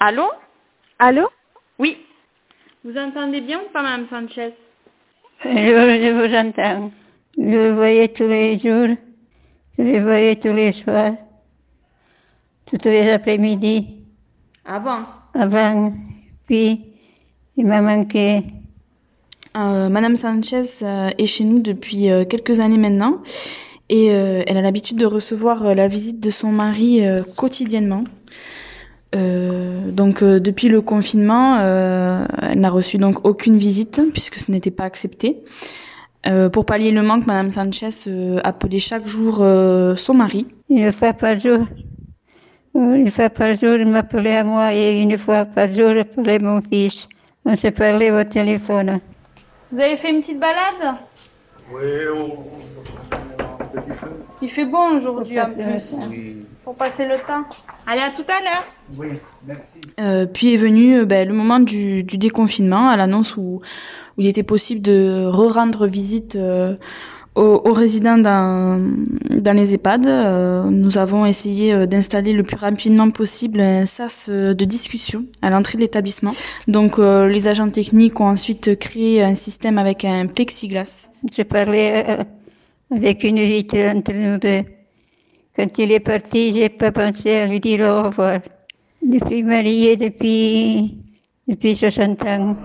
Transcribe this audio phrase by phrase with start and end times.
[0.00, 0.30] Allô
[0.98, 1.28] Allô
[1.78, 1.98] Oui.
[2.84, 4.54] Vous entendez bien ou pas, Madame Sanchez
[5.44, 6.90] Je, je vous entends.
[7.36, 8.96] Je le voyais tous les jours.
[9.78, 11.12] Je le voyais tous les soirs.
[12.64, 13.98] Tous les après-midi.
[14.64, 15.04] Avant
[15.34, 15.92] Avant.
[16.46, 16.82] Puis,
[17.58, 18.42] il m'a manqué.
[19.54, 23.20] Euh, Madame Sanchez euh, est chez nous depuis euh, quelques années maintenant
[23.90, 28.04] et euh, elle a l'habitude de recevoir euh, la visite de son mari euh, quotidiennement.
[29.14, 34.50] Euh, donc euh, depuis le confinement, euh, elle n'a reçu donc aucune visite puisque ce
[34.52, 35.42] n'était pas accepté.
[36.26, 40.46] Euh, pour pallier le manque, Madame Sanchez euh, appelait chaque jour euh, son mari.
[40.68, 41.66] Une fois par jour.
[42.74, 46.38] Une fois par jour, il m'appelait à moi et une fois par jour, il appelait
[46.38, 47.08] mon fils.
[47.44, 49.00] On se parlait au téléphone.
[49.72, 50.98] Vous avez fait une petite balade?
[51.72, 51.82] Oui,
[52.16, 53.29] on...
[54.42, 55.90] Il fait bon aujourd'hui en plus.
[55.90, 55.98] temps.
[56.64, 57.42] Pour passer le temps.
[57.86, 58.66] Allez, à tout à l'heure.
[58.96, 59.08] Oui,
[59.46, 59.62] merci.
[59.98, 63.60] Euh, puis est venu euh, ben, le moment du, du déconfinement, à l'annonce où,
[64.16, 66.76] où il était possible de re-rendre visite euh,
[67.34, 68.80] aux, aux résidents dans,
[69.30, 70.06] dans les EHPAD.
[70.06, 75.50] Euh, nous avons essayé euh, d'installer le plus rapidement possible un sas de discussion à
[75.50, 76.32] l'entrée de l'établissement.
[76.68, 81.08] Donc euh, les agents techniques ont ensuite créé un système avec un plexiglas.
[81.48, 82.24] Parlais euh,
[82.90, 84.64] avec une vitre entre nous deux.
[85.56, 88.40] Quand il est parti, j'ai pas pensé à lui dire au revoir.
[89.02, 90.98] Depuis marié, depuis,
[91.48, 92.56] depuis 60 ans.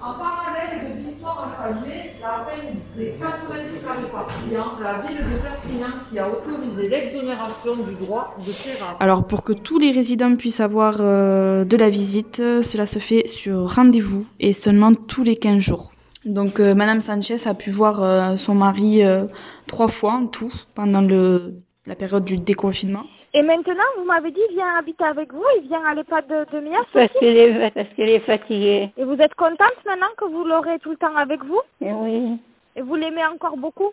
[0.00, 2.62] En parallèle de l'histoire en Saguenay, la fin
[2.96, 8.36] des 90 carrés par client, la ville de Perpignan qui a autorisé l'exonération du droit
[8.38, 8.96] de terrasse.
[9.00, 12.98] Alors pour que tous les résidents puissent avoir euh, de la visite, euh, cela se
[12.98, 15.93] fait sur rendez-vous et seulement tous les 15 jours.
[16.26, 19.24] Donc euh, Madame Sanchez a pu voir euh, son mari euh,
[19.66, 21.52] trois fois en tout pendant le,
[21.86, 23.04] la période du déconfinement.
[23.34, 26.56] Et maintenant, vous m'avez dit, il vient habiter avec vous, il vient à l'EHPAD de,
[26.56, 28.90] de Mias Parce qu'il est, parce qu'il est fatigué.
[28.96, 31.60] Et vous êtes contente maintenant que vous l'aurez tout le temps avec vous?
[31.80, 32.38] Et oui,
[32.76, 33.92] Et vous l'aimez encore beaucoup?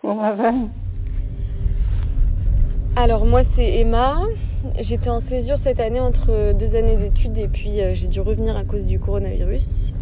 [0.00, 0.68] Comme avant.
[2.98, 4.14] Alors moi c'est Emma,
[4.80, 8.56] j'étais en césure cette année entre deux années d'études et puis euh, j'ai dû revenir
[8.56, 9.92] à cause du coronavirus.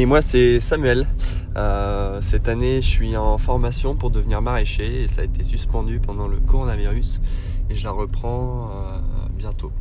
[0.00, 1.08] Et moi, c'est Samuel.
[1.56, 5.98] Euh, cette année, je suis en formation pour devenir maraîcher et ça a été suspendu
[5.98, 7.20] pendant le coronavirus.
[7.68, 8.98] Et je la reprends euh,
[9.36, 9.72] bientôt.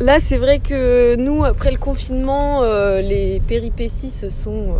[0.00, 4.74] Là c'est vrai que nous après le confinement euh, les péripéties se sont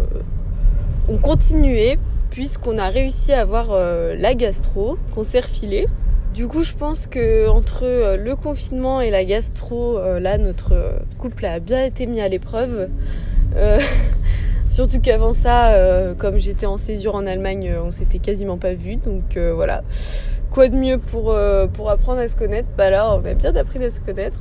[1.08, 1.98] ont continué
[2.28, 5.86] puisqu'on a réussi à avoir la gastro qu'on s'est refilé.
[6.34, 10.74] Du coup je pense que entre le confinement et la gastro là notre
[11.18, 12.90] couple a bien été mis à l'épreuve.
[14.76, 18.74] surtout qu'avant ça, euh, comme j'étais en césure en Allemagne, euh, on s'était quasiment pas
[18.74, 18.96] vu.
[18.96, 19.82] Donc euh, voilà.
[20.50, 21.36] Quoi de mieux pour,
[21.74, 22.68] pour apprendre à se connaître?
[22.78, 24.40] Bah là, on a bien appris à se connaître.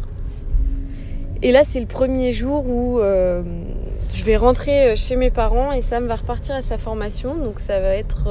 [1.42, 6.06] Et là, c'est le premier jour où je vais rentrer chez mes parents et Sam
[6.08, 7.36] va repartir à sa formation.
[7.36, 8.30] Donc ça va être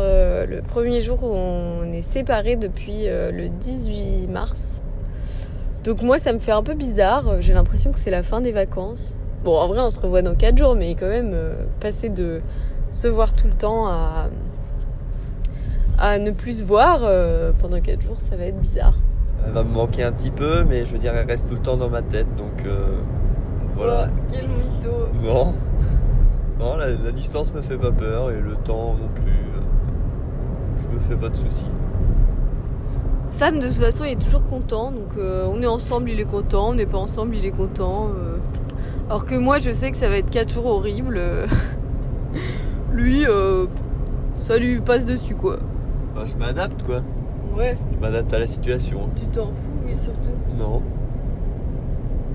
[0.48, 4.80] le premier jour où on est séparés depuis le 18 mars.
[5.82, 7.42] Donc moi, ça me fait un peu bizarre.
[7.42, 9.18] J'ai l'impression que c'est la fin des vacances.
[9.44, 12.40] Bon, en vrai, on se revoit dans 4 jours, mais quand même, euh, passer de
[12.90, 14.28] se voir tout le temps à,
[15.98, 18.94] à ne plus se voir euh, pendant 4 jours, ça va être bizarre.
[19.46, 21.60] Elle va me manquer un petit peu, mais je veux dire, elle reste tout le
[21.60, 22.34] temps dans ma tête.
[22.36, 23.00] Donc euh,
[23.76, 24.08] voilà.
[24.10, 24.90] Oh, quel mytho
[25.22, 25.52] Non.
[26.58, 29.42] Non, la, la distance me fait pas peur et le temps non plus.
[30.76, 31.66] Je me fais pas de soucis.
[33.28, 34.90] Sam, de toute façon, il est toujours content.
[34.90, 36.70] Donc, on est ensemble, il est content.
[36.70, 38.10] On n'est pas ensemble, il est content.
[39.08, 41.16] Alors que moi, je sais que ça va être 4 jours horribles.
[41.18, 41.46] euh.
[42.92, 43.66] Lui, euh,
[44.36, 45.58] ça lui passe dessus, quoi.
[46.14, 47.02] Bah, je m'adapte quoi.
[47.56, 49.08] Ouais, Je m'adapte à la situation.
[49.16, 50.30] tu t'en fous, mais surtout.
[50.58, 50.80] Non,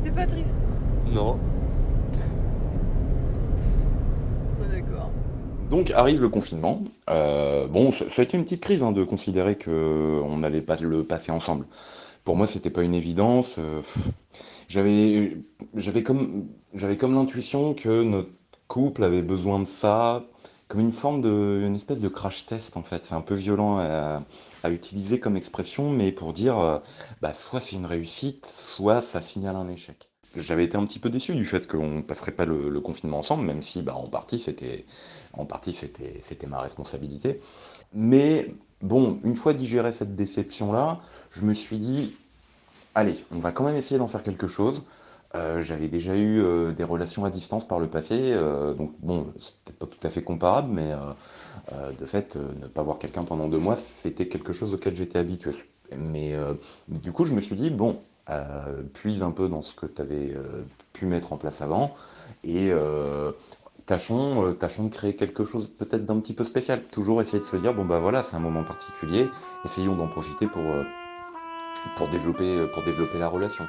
[0.04, 0.56] T'es pas triste
[1.14, 1.38] non.
[4.72, 5.10] D'accord.
[5.72, 6.82] Donc arrive le confinement.
[7.10, 10.76] Euh, bon, ça, a été une petite crise hein, de considérer que on n'allait pas
[10.80, 11.66] le passer ensemble.
[12.30, 13.56] Pour moi, c'était pas une évidence.
[13.58, 13.82] euh,
[14.68, 15.36] j'avais,
[15.74, 18.30] j'avais comme, j'avais comme l'intuition que notre
[18.68, 20.24] couple avait besoin de ça,
[20.68, 23.04] comme une forme de, une espèce de crash test en fait.
[23.04, 24.22] C'est un peu violent à,
[24.62, 26.78] à utiliser comme expression, mais pour dire, euh,
[27.20, 30.12] bah, soit c'est une réussite, soit ça signale un échec.
[30.38, 33.18] J'avais été un petit peu déçu du fait qu'on ne passerait pas le, le confinement
[33.22, 34.86] ensemble, même si, bah, en partie, c'était,
[35.34, 37.40] en partie, c'était, c'était ma responsabilité.
[37.94, 41.00] Mais bon, une fois digéré cette déception-là,
[41.32, 42.16] je me suis dit,
[42.96, 44.84] allez, on va quand même essayer d'en faire quelque chose.
[45.36, 49.32] Euh, j'avais déjà eu euh, des relations à distance par le passé, euh, donc bon,
[49.40, 50.94] c'est peut-être pas tout à fait comparable, mais
[52.00, 55.54] de fait, ne pas voir quelqu'un pendant deux mois, c'était quelque chose auquel j'étais habitué.
[55.96, 56.36] Mais
[56.88, 57.98] du coup, je me suis dit, bon,
[58.94, 60.36] puise un peu dans ce que tu avais
[60.94, 61.96] pu mettre en place avant
[62.44, 62.72] et
[63.90, 66.84] tâchons, euh, tâchons de créer quelque chose peut-être d'un petit peu spécial.
[66.92, 69.32] Toujours essayer de se dire, bon bah voilà, c'est un moment particulier,
[69.66, 70.84] essayons d'en profiter pour, euh,
[71.96, 73.68] pour, développer, pour développer la relation.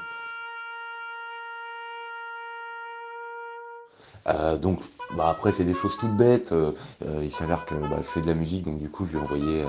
[4.27, 4.81] Euh, donc
[5.17, 6.53] bah après c'est des choses toutes bêtes.
[6.53, 6.73] Euh,
[7.05, 9.19] euh, il s'avère que bah, je fais de la musique donc du coup je lui
[9.19, 9.65] ai envoyé,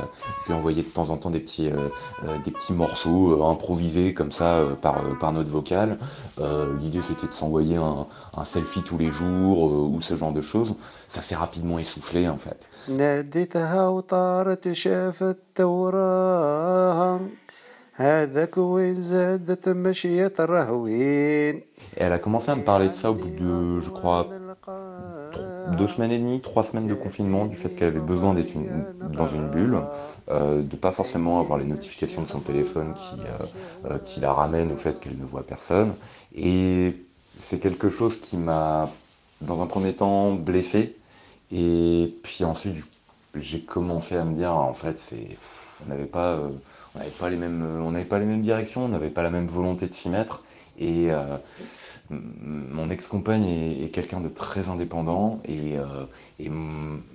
[0.46, 1.70] je lui de temps en temps des petits,
[2.44, 5.98] des petits morceaux improvisés comme ça par, par note vocale.
[6.80, 8.08] L'idée c'était de s'envoyer un,
[8.38, 10.76] un, selfie tous les jours ou ce genre de choses.
[11.08, 12.70] Ça s'est rapidement essoufflé en fait.
[21.98, 24.28] Et elle a commencé à me parler de ça au bout de, je crois,
[25.78, 28.54] deux semaines et demie, trois semaines de confinement, du fait qu'elle avait besoin d'être
[29.14, 29.80] dans une bulle,
[30.30, 34.34] euh, de pas forcément avoir les notifications de son téléphone qui, euh, euh, qui la
[34.34, 35.94] ramènent au fait qu'elle ne voit personne.
[36.36, 36.96] Et
[37.40, 38.90] c'est quelque chose qui m'a,
[39.42, 40.96] dans un premier temps, blessé.
[41.52, 42.78] Et puis ensuite,
[43.36, 45.38] j'ai commencé à me dire, en fait, c'est,
[45.86, 46.50] on n'avait pas, euh,
[46.96, 49.30] on n'avait pas les mêmes, on n'avait pas les mêmes directions, on n'avait pas la
[49.30, 50.44] même volonté de s'y mettre.
[50.80, 51.38] Et euh,
[52.10, 56.06] mon ex-compagne est, quelqu'un de très indépendant et, euh,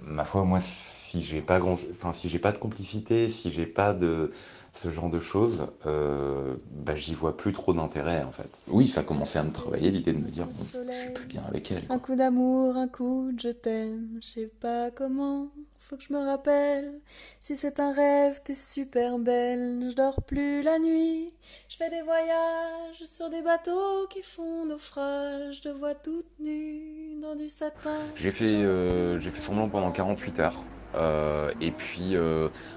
[0.06, 3.66] ma foi, moi, si j'ai pas grand, enfin si j'ai pas de complicité, si j'ai
[3.66, 4.30] pas de
[4.74, 8.48] ce genre de choses, euh, bah, j'y vois plus trop d'intérêt en fait.
[8.68, 11.42] Oui, ça commençait à me travailler l'idée de me dire bon, je suis plus bien
[11.48, 11.84] avec elle.
[11.88, 15.48] Un coup d'amour, un coup de je t'aime, je sais pas comment,
[15.88, 17.00] faut que je me rappelle.
[17.40, 21.32] Si c'est un rêve, t'es super belle, je dors plus la nuit,
[21.68, 27.20] je fais des voyages sur des bateaux qui font naufrage, je te vois toute nue
[27.22, 27.98] dans du satin.
[28.14, 30.64] J'ai fait, euh, j'ai fait semblant pendant 48 heures.
[30.94, 32.16] Euh, et puis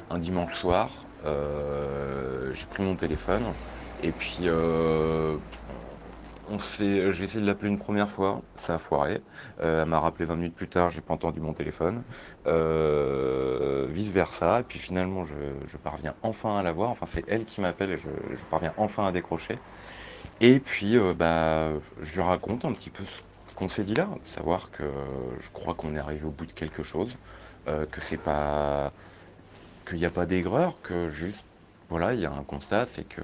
[0.09, 0.89] un dimanche soir,
[1.25, 3.43] euh, j'ai pris mon téléphone
[4.03, 5.37] et puis euh,
[6.49, 9.21] on s'est, j'ai essayé de l'appeler une première fois, ça a foiré.
[9.61, 12.03] Euh, elle m'a rappelé 20 minutes plus tard, j'ai pas entendu mon téléphone.
[12.45, 15.33] vice versa, et puis finalement je,
[15.83, 16.89] parviens enfin à la voir.
[16.89, 18.09] Enfin c'est elle qui m'appelle et je,
[18.49, 19.57] parviens enfin à décrocher.
[20.41, 21.69] Et puis bah
[22.01, 23.03] je lui raconte un petit peu
[23.47, 24.83] ce qu'on s'est dit là, savoir que
[25.39, 27.15] je crois qu'on est arrivé au bout de quelque chose,
[27.65, 28.91] que c'est pas
[29.89, 31.45] qu'il n'y a pas d'aigreur, que juste,
[31.89, 33.21] voilà, il y a un constat, c'est que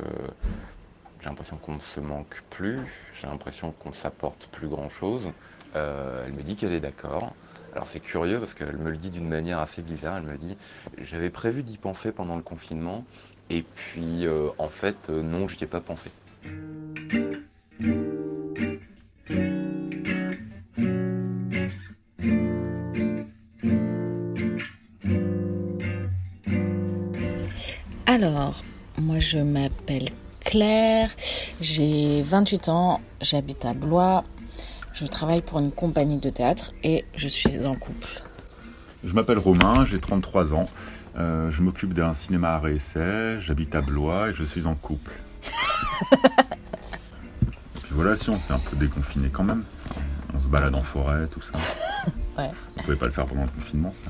[1.25, 2.77] j'ai l'impression qu'on ne se manque plus,
[3.15, 5.31] j'ai l'impression qu'on s'apporte plus grand-chose.
[5.75, 7.33] Euh, elle me dit qu'elle est d'accord.
[7.73, 10.17] Alors c'est curieux parce qu'elle me le dit d'une manière assez bizarre.
[10.17, 10.55] Elle me dit,
[10.99, 13.05] j'avais prévu d'y penser pendant le confinement,
[13.49, 16.11] et puis euh, en fait, euh, non, je n'y ai pas pensé.
[28.05, 28.63] Alors,
[28.99, 30.11] moi je m'appelle
[30.55, 31.09] Claire,
[31.59, 34.23] j'ai 28 ans, j'habite à Blois,
[34.93, 38.07] je travaille pour une compagnie de théâtre et je suis en couple.
[39.03, 40.67] Je m'appelle Romain, j'ai 33 ans,
[41.17, 45.11] euh, je m'occupe d'un cinéma à essai, j'habite à Blois et je suis en couple.
[46.13, 46.19] et
[47.83, 49.65] puis voilà, si on s'est un peu déconfiné quand même.
[50.33, 51.59] On se balade en forêt, tout ça.
[52.41, 52.51] ouais.
[52.77, 54.09] On pouvait pas le faire pendant le confinement, ça.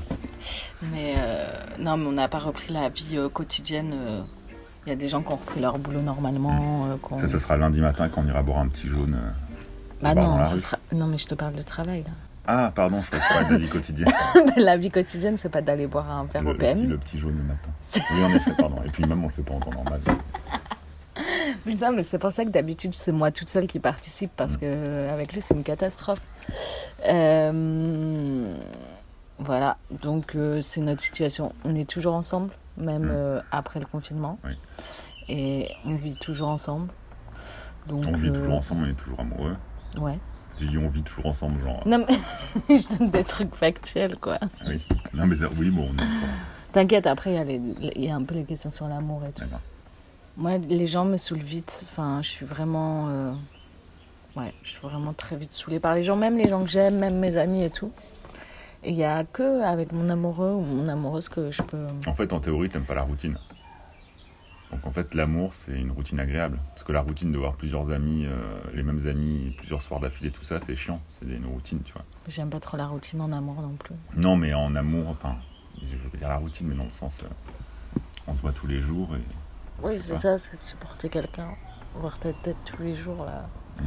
[0.92, 1.44] Mais euh,
[1.80, 4.24] non, mais on n'a pas repris la vie euh, quotidienne.
[4.86, 6.86] Il y a des gens qui ont repris leur boulot normalement.
[6.86, 9.16] Euh, ça, ça sera lundi matin quand on ira boire un petit jaune.
[10.00, 10.78] bah non, ce sera...
[10.92, 12.12] non, mais je te parle de travail là.
[12.48, 14.12] Ah, pardon, je parle de la vie quotidienne.
[14.56, 16.88] la vie quotidienne, c'est pas d'aller boire un verre au PM.
[16.88, 17.70] Le petit, jaune le matin.
[18.14, 18.76] Oui, en effet, pardon.
[18.84, 20.00] Et puis même, on le fait pas en temps normal.
[21.64, 24.58] Putain, mais c'est pour ça que d'habitude, c'est moi toute seule qui participe parce mm.
[24.58, 26.22] que avec lui, c'est une catastrophe.
[27.08, 28.54] Euh...
[29.38, 31.52] Voilà, donc euh, c'est notre situation.
[31.64, 33.10] On est toujours ensemble, même mmh.
[33.10, 34.38] euh, après le confinement.
[34.44, 34.52] Oui.
[35.28, 36.88] Et on vit toujours ensemble.
[37.86, 39.56] Donc, on vit toujours euh, ensemble, on est toujours amoureux.
[40.00, 40.18] Ouais.
[40.58, 41.82] Tu dis on vit toujours ensemble, genre.
[41.86, 44.38] Non, mais je donne des trucs factuels, quoi.
[44.42, 45.90] Ah oui, non, mais oui, bon.
[46.72, 49.44] T'inquiète, après, il y, a un peu les questions sur l'amour et tout.
[50.36, 51.86] Moi, les gens me saoulent vite.
[51.90, 53.34] Enfin, je suis vraiment.
[54.36, 56.98] Ouais, je suis vraiment très vite saoulée par les gens, même les gens que j'aime,
[56.98, 57.90] même mes amis et tout.
[58.86, 61.86] Il n'y a que avec mon amoureux ou mon amoureuse que je peux.
[62.06, 63.36] En fait, en théorie, tu n'aimes pas la routine.
[64.70, 66.58] Donc en fait, l'amour, c'est une routine agréable.
[66.70, 68.36] Parce que la routine de voir plusieurs amis, euh,
[68.74, 71.00] les mêmes amis, plusieurs soirs d'affilée, tout ça, c'est chiant.
[71.18, 72.04] C'est une routine, tu vois.
[72.28, 73.94] J'aime pas trop la routine en amour non plus.
[74.14, 75.34] Non, mais en amour, enfin,
[75.82, 78.80] je veux dire la routine, mais dans le sens, euh, on se voit tous les
[78.80, 79.84] jours et.
[79.84, 81.48] Oui, c'est ça, c'est supporter quelqu'un,
[81.96, 83.48] voir ta tête tous les jours là.
[83.78, 83.84] Mm.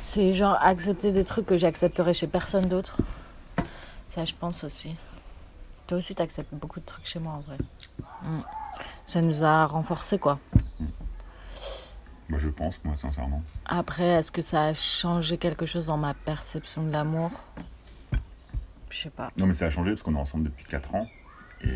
[0.00, 2.98] C'est genre accepter des trucs que j'accepterais chez personne d'autre.
[4.14, 4.94] Ça, je pense aussi.
[5.86, 7.56] Toi aussi, tu acceptes beaucoup de trucs chez moi, en vrai.
[8.22, 8.40] Mm.
[9.06, 10.38] ça nous a renforcés, quoi.
[12.30, 13.42] Bah, je pense, moi, sincèrement.
[13.66, 17.30] Après, est-ce que ça a changé quelque chose dans ma perception de l'amour?
[18.90, 19.30] Je sais pas.
[19.36, 21.08] Non, mais ça a changé parce qu'on est ensemble depuis 4 ans.
[21.62, 21.68] Et,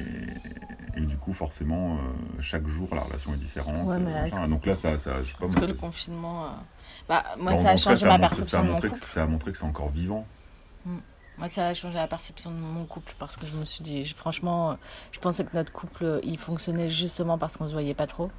[0.96, 1.98] et du coup, forcément, euh,
[2.40, 3.86] chaque jour, la relation est différente.
[3.86, 4.48] Ouais, mais euh, machin.
[4.48, 5.40] donc là, ça, ça je sais pas.
[5.40, 6.46] Parce moi, que le confinement.
[6.46, 6.48] euh,
[7.08, 9.00] Bah, moi, Bon, ça a changé ma montré- perception ça a de mon montré couple.
[9.00, 10.26] que- Ça a montré que c'est encore vivant.
[10.84, 10.96] Mm.
[11.38, 14.04] Moi, ça a changé la perception de mon couple parce que je me suis dit,
[14.04, 14.78] je- franchement,
[15.12, 18.30] je pensais que notre couple, il fonctionnait justement parce qu'on se voyait pas trop.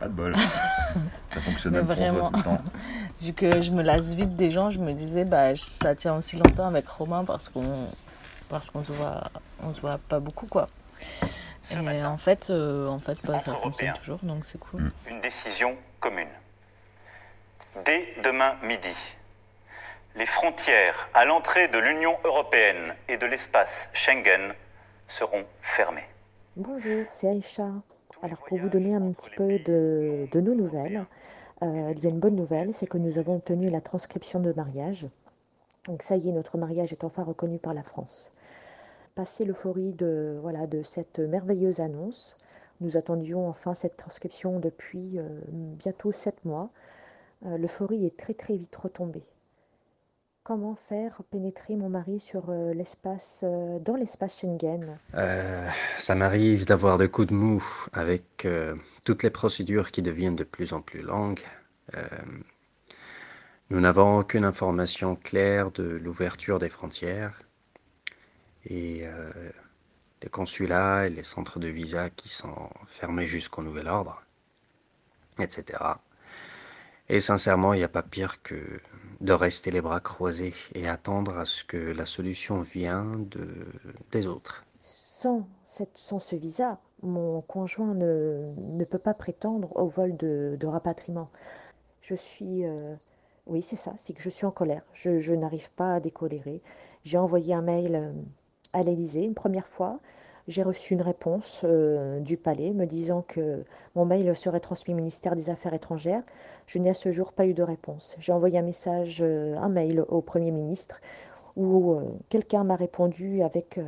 [0.00, 0.34] Pas de bol.
[1.28, 2.62] ça pour soi vraiment, tout le temps.
[3.20, 6.36] vu que je me lasse vite des gens, je me disais, bah, ça tient aussi
[6.36, 7.88] longtemps avec Romain parce qu'on
[8.48, 9.24] parce qu'on se voit,
[9.62, 10.68] on se voit pas beaucoup, quoi.
[11.70, 14.82] Et en fait, euh, en fait, bah, ça fonctionne toujours, donc c'est cool.
[14.82, 14.90] Mm.
[15.10, 16.28] Une décision commune.
[17.84, 18.88] Dès demain midi,
[20.18, 24.52] les frontières à l'entrée de l'Union européenne et de l'espace Schengen
[25.06, 26.08] seront fermées.
[26.56, 27.68] Bonjour, c'est Aïcha.
[28.24, 31.06] Alors pour vous donner un petit peu de, de nos nouvelles,
[31.62, 34.52] euh, il y a une bonne nouvelle, c'est que nous avons obtenu la transcription de
[34.54, 35.06] mariage.
[35.86, 38.32] Donc ça y est, notre mariage est enfin reconnu par la France.
[39.14, 42.36] Passé l'euphorie de, voilà, de cette merveilleuse annonce,
[42.80, 46.70] nous attendions enfin cette transcription depuis euh, bientôt sept mois.
[47.46, 49.22] Euh, l'euphorie est très très vite retombée.
[50.48, 54.98] Comment faire pénétrer mon mari sur euh, l'espace, euh, dans l'espace Schengen?
[55.12, 57.62] Euh, ça m'arrive d'avoir des coups de mou
[57.92, 58.48] avec
[59.04, 61.44] toutes les procédures qui deviennent de plus en plus longues.
[63.68, 67.38] Nous n'avons aucune information claire de l'ouverture des frontières
[68.64, 69.04] et
[70.22, 74.22] les consulats et les centres de visa qui sont fermés jusqu'au nouvel ordre,
[75.38, 75.78] etc.
[77.08, 78.80] Et sincèrement, il n'y a pas pire que
[79.20, 83.46] de rester les bras croisés et attendre à ce que la solution vienne de,
[84.12, 84.64] des autres.
[84.78, 91.30] sans, cette, ce visa, mon conjoint ne, peut pas prétendre au vol de, de rapatriement.
[92.00, 92.64] Je suis...
[92.64, 92.96] euh,
[93.46, 94.82] oui, c'est ça, c'est que je suis en colère.
[94.92, 96.62] Je, je n'arrive pas à décolérer.
[97.04, 98.12] J'ai envoyé un mail euh,
[98.72, 100.00] à l'Élysée une première fois.
[100.48, 103.62] J'ai reçu une réponse euh, du palais me disant que
[103.94, 106.22] mon mail serait transmis au ministère des Affaires étrangères.
[106.66, 108.16] Je n'ai à ce jour pas eu de réponse.
[108.18, 111.02] J'ai envoyé un message, euh, un mail au Premier ministre
[111.54, 113.78] où euh, quelqu'un m'a répondu avec,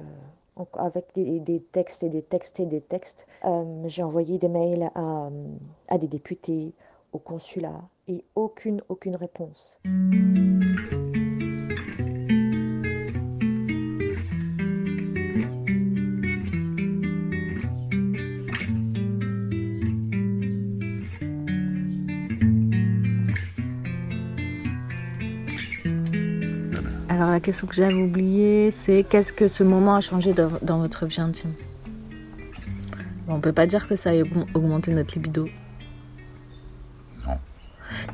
[0.75, 3.27] avec des, des textes et des textes et des textes.
[3.87, 5.31] J'ai envoyé des mails à,
[5.89, 6.75] à des députés,
[7.13, 9.81] au consulat et aucune, aucune réponse.
[27.21, 30.79] Alors la question que j'avais oubliée, c'est qu'est-ce que ce moment a changé dans, dans
[30.79, 31.53] votre vie intime?
[33.27, 35.47] Bon, On peut pas dire que ça ait augm- augmenté notre libido.
[37.27, 37.35] Non.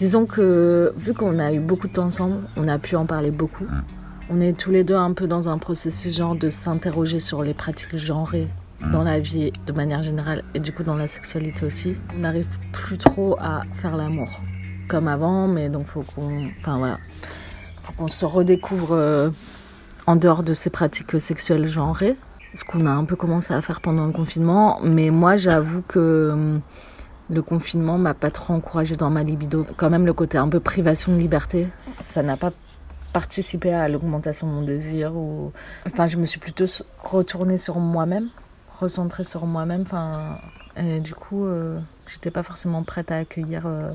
[0.00, 3.30] Disons que vu qu'on a eu beaucoup de temps ensemble, on a pu en parler
[3.30, 3.68] beaucoup.
[4.28, 7.54] On est tous les deux un peu dans un processus genre de s'interroger sur les
[7.54, 8.48] pratiques genrées
[8.90, 11.94] dans la vie de manière générale et du coup dans la sexualité aussi.
[12.16, 14.40] On n'arrive plus trop à faire l'amour
[14.88, 16.98] comme avant, mais donc faut qu'on, enfin voilà,
[17.94, 19.30] qu'on se redécouvre euh,
[20.06, 22.16] en dehors de ces pratiques sexuelles genrées,
[22.54, 24.78] ce qu'on a un peu commencé à faire pendant le confinement.
[24.82, 26.60] Mais moi, j'avoue que hum,
[27.28, 29.66] le confinement m'a pas trop encouragée dans ma libido.
[29.76, 32.52] Quand même, le côté un peu privation de liberté, ça n'a pas
[33.12, 35.12] participé à l'augmentation de mon désir.
[35.86, 36.66] Enfin, je me suis plutôt
[37.02, 38.28] retournée sur moi-même,
[38.78, 39.82] recentrée sur moi-même.
[39.82, 40.38] Enfin,
[40.76, 43.90] et du coup, euh, j'étais pas forcément prête à accueillir euh,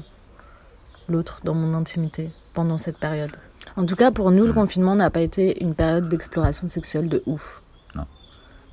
[1.08, 3.38] l'autre dans mon intimité pendant cette période.
[3.78, 7.24] En tout cas, pour nous, le confinement n'a pas été une période d'exploration sexuelle de
[7.26, 7.62] ouf.
[7.96, 8.06] Non.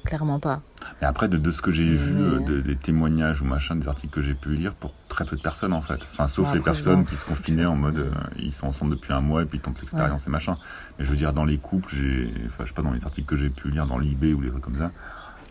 [0.04, 0.62] Clairement pas.
[1.02, 3.88] Et après, de, de ce que j'ai vu, euh, de- des témoignages ou machin, des
[3.88, 6.00] articles que j'ai pu lire, pour très peu de personnes en fait.
[6.12, 9.20] Enfin, sauf les personnes qui se confinaient en mode euh, ils sont ensemble depuis un
[9.20, 10.56] mois et puis ils tentent l'expérience et machin.
[10.98, 12.32] Mais je veux dire, dans les couples, j'ai.
[12.46, 14.48] Enfin, je sais pas, dans les articles que j'ai pu lire, dans l'IB ou des
[14.50, 14.90] trucs comme ça.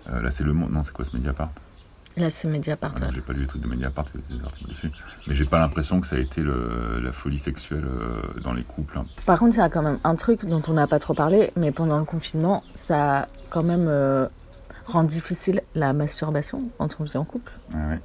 [0.09, 0.71] euh, là, c'est le monde.
[0.71, 1.51] Non, c'est quoi ce Mediapart?
[2.17, 2.93] Là, c'est Mediapart.
[2.97, 3.11] Ah ouais.
[3.13, 4.91] J'ai pas lu les trucs de Mediapart, il y a des articles dessus.
[5.27, 8.63] Mais j'ai pas l'impression que ça a été le- la folie sexuelle euh, dans les
[8.63, 8.97] couples.
[8.97, 9.05] hein.
[9.25, 11.51] Par contre, il y a quand même un truc dont on n'a pas trop parlé,
[11.55, 14.27] mais pendant le confinement, ça a quand même euh,
[14.87, 17.51] rend difficile la masturbation quand on vit en couple.
[17.75, 17.99] Ouais.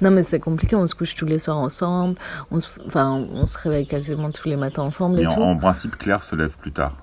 [0.00, 2.16] Non, mais c'est compliqué, on se couche tous les soirs ensemble,
[2.50, 5.42] on se, enfin, on se réveille quasiment tous les matins ensemble et en, tout.
[5.42, 6.96] en principe, Claire se lève plus tard.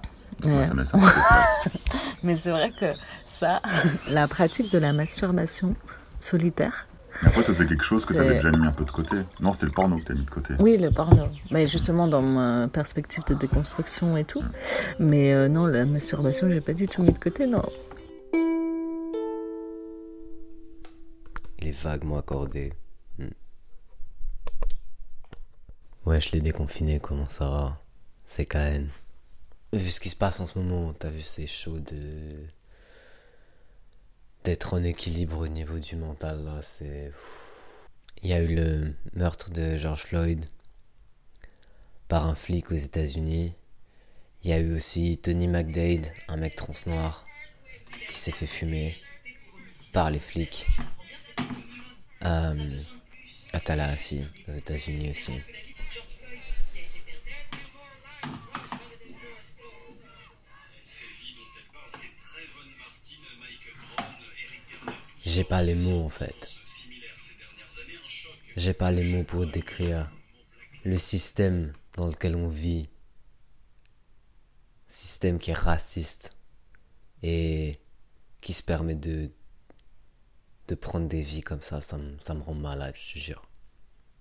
[0.46, 0.64] Ouais.
[0.68, 1.74] ça me laisse un peu de stress.
[2.24, 2.88] Mais c'est vrai que
[3.28, 3.62] ça,
[4.12, 5.76] la pratique de la masturbation
[6.24, 6.88] solitaire,
[7.22, 8.92] Mais Après, ça fait quelque chose que tu avais C'est- déjà mis un peu de
[8.92, 9.18] côté.
[9.40, 10.56] Non, c'était le porno que tu as mis de côté.
[10.60, 14.44] oui, le porno, mais justement dans ma perspective de déconstruction et tout.
[15.00, 17.62] Mais euh, non, la masturbation, j'ai pas du tout mis de côté, non.
[21.60, 22.74] Il est vaguement accordé.
[23.20, 23.28] Hmm.
[26.06, 27.82] Ouais, je l'ai déconfiné, comment ça va?
[28.26, 28.88] C'est KN.
[29.72, 32.48] Vu ce qui se passe en ce moment, t'as vu, c'est chaud de.
[34.44, 37.12] D'être en équilibre au niveau du mental, c'est.
[38.22, 40.46] Il y a eu le meurtre de George Floyd
[42.08, 43.54] par un flic aux États-Unis.
[44.44, 47.26] Il y a eu aussi Tony McDade, un mec trans noir,
[48.08, 48.96] qui s'est fait fumer
[49.92, 50.66] par les flics.
[52.24, 52.80] Euh,
[53.52, 55.34] à Tallahassee, aux États-Unis aussi.
[65.34, 66.48] J'ai pas les mots en fait.
[68.56, 70.12] J'ai pas les mots pour décrire
[70.86, 72.88] le système dans lequel on vit.
[74.88, 76.36] Système qui est raciste
[77.24, 77.80] et
[78.42, 79.32] qui se permet de,
[80.68, 83.42] de prendre des vies comme ça, ça, me- ça me rend malade, je te jure.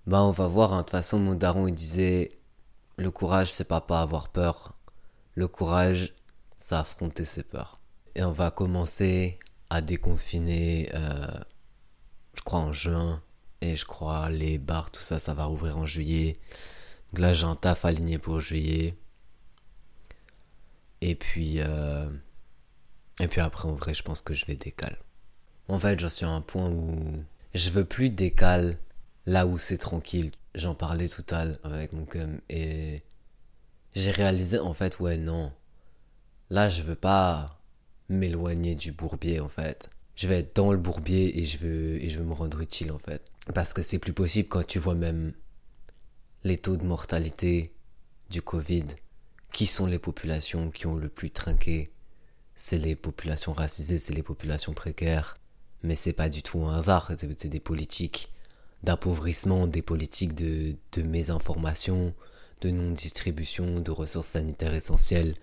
[0.07, 0.79] Bah on va voir, hein.
[0.79, 2.39] de toute façon mon daron il disait
[2.97, 4.79] le courage c'est pas pas avoir peur,
[5.35, 6.15] le courage
[6.57, 7.81] c'est affronter ses peurs.
[8.15, 9.39] Et on va commencer
[9.73, 11.27] à déconfiner, euh,
[12.35, 13.23] je crois en juin,
[13.63, 16.39] et je crois les bars, tout ça, ça va rouvrir en juillet.
[17.13, 18.99] Donc là j'ai un taf aligné pour juillet.
[21.01, 22.07] Et puis, euh,
[23.19, 24.99] et puis après en vrai je pense que je vais décaler.
[25.69, 27.25] En fait, j'en suis à un point où
[27.55, 28.77] je veux plus décaler
[29.25, 30.33] là où c'est tranquille.
[30.55, 33.03] J'en parlais tout à l'heure avec mon cum et
[33.95, 35.51] j'ai réalisé en fait, ouais, non.
[36.51, 37.62] Là, je veux pas
[38.09, 39.91] m'éloigner du bourbier en fait.
[40.15, 42.93] Je vais être dans le bourbier et je veux, et je veux me rendre utile
[42.93, 43.23] en fait.
[43.55, 45.33] Parce que c'est plus possible quand tu vois même
[46.45, 47.73] les taux de mortalité
[48.31, 48.85] du Covid.
[49.53, 51.93] Qui sont les populations qui ont le plus trinqué?
[52.55, 55.37] C'est les populations racisées, c'est les populations précaires.
[55.83, 58.33] Mais c'est pas du tout un hasard, c'est des politiques
[58.83, 62.15] d'appauvrissement, des politiques de, de mésinformation,
[62.61, 65.35] de non-distribution de ressources sanitaires essentielles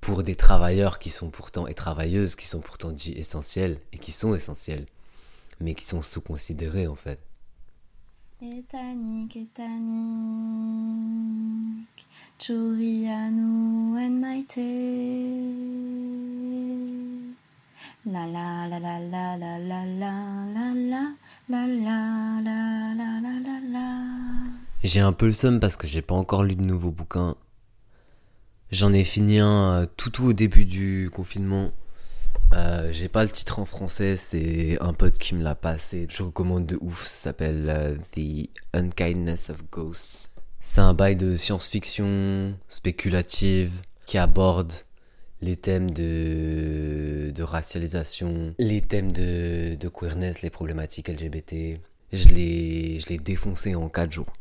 [0.00, 4.12] pour des travailleurs qui sont pourtant, et travailleuses qui sont pourtant dits essentiels, et qui
[4.12, 4.86] sont essentiels,
[5.60, 7.20] mais qui sont sous-considérés en fait.
[8.42, 9.86] Etanik, etanik,
[12.38, 14.56] Churianu en maite.
[18.04, 20.12] La la la la la la la la
[20.44, 21.16] la la
[21.48, 21.96] la la
[22.44, 23.88] la la la la la.
[24.84, 27.36] J'ai un peu le seum parce que j'ai pas encore lu de nouveaux bouquins.
[28.76, 31.72] J'en ai fini un euh, tout au début du confinement.
[32.52, 36.06] Euh, j'ai pas le titre en français, c'est un pote qui me l'a passé.
[36.10, 40.30] Je recommande de ouf, ça s'appelle euh, The Unkindness of Ghosts.
[40.58, 44.74] C'est un bail de science-fiction spéculative qui aborde
[45.40, 51.80] les thèmes de, racialisation, les thèmes de, de queerness, les problématiques LGBT.
[52.12, 54.34] Je l'ai, défoncé en 4 jours.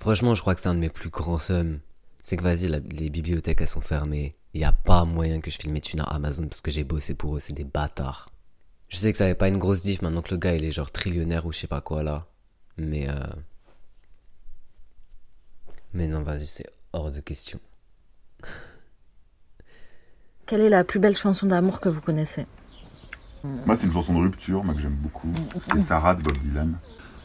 [0.00, 1.80] Franchement, je crois que c'est un de mes plus grands sums.
[2.28, 4.36] C'est que vas-y, les bibliothèques elles sont fermées.
[4.52, 6.84] Il n'y a pas moyen que je filme mes thunes à Amazon parce que j'ai
[6.84, 8.28] bossé pour eux, c'est des bâtards.
[8.90, 10.70] Je sais que ça avait pas une grosse diff maintenant que le gars il est
[10.70, 12.26] genre trillionnaire ou je sais pas quoi là.
[12.76, 13.14] Mais euh...
[15.94, 17.60] Mais non, vas-y, c'est hors de question.
[20.44, 22.46] Quelle est la plus belle chanson d'amour que vous connaissez?
[23.42, 25.32] Moi, c'est une chanson de rupture, moi, que j'aime beaucoup.
[25.72, 26.78] C'est Sarah de Bob Dylan.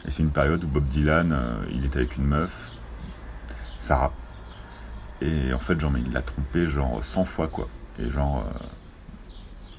[0.08, 2.70] Et c'est une période où Bob Dylan, euh, il était avec une meuf,
[3.78, 4.10] Sarah.
[5.24, 7.68] Et en fait, genre, mais il l'a trompé genre 100 fois, quoi.
[7.98, 8.58] Et genre, euh,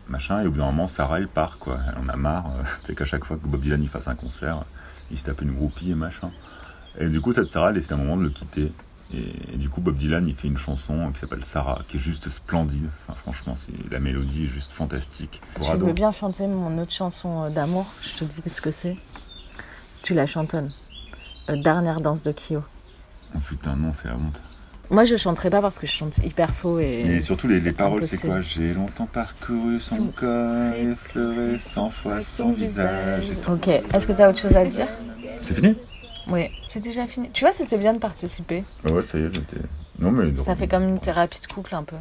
[0.10, 0.42] machin.
[0.42, 1.78] Et au bout d'un moment, Sarah, elle part, quoi.
[1.88, 2.48] Elle en a marre.
[2.58, 4.64] euh, c'est qu'à chaque fois que Bob Dylan il fasse un concert,
[5.12, 6.32] il se tape une groupie et machin.
[7.00, 8.72] Et du coup, cette Sarah, elle, c'était un moment de le quitter.
[9.14, 12.00] Et, et du coup, Bob Dylan, il fait une chanson qui s'appelle Sarah, qui est
[12.00, 12.88] juste splendide.
[12.88, 15.42] Enfin, franchement, c'est la mélodie est juste fantastique.
[15.62, 15.86] Tu ado.
[15.86, 17.86] veux bien chanter mon autre chanson euh, d'amour?
[18.02, 18.98] Je te dis ce que c'est.
[20.02, 20.72] Tu la chantonnes.
[21.50, 22.64] Euh, Dernière danse de Kyo.
[23.36, 24.42] Oh putain, non, c'est la honte.
[24.90, 27.02] Moi, je chanterai pas parce que je chante hyper faux et.
[27.18, 28.42] Et surtout, les, les paroles, c'est quoi?
[28.42, 33.32] J'ai longtemps parcouru son Son corps, effleuré cent fois son visage.
[33.32, 33.52] et tout.
[33.54, 34.88] Ok, est-ce que tu as autre chose à dire?
[35.42, 35.76] C'est fini?
[36.28, 37.30] Oui, c'est déjà fini.
[37.34, 38.64] Tu vois, c'était bien de participer.
[38.88, 39.58] Ah Ouais, ça y est, j'étais.
[40.00, 40.32] Non, mais.
[40.44, 41.96] Ça fait comme une thérapie de couple un peu.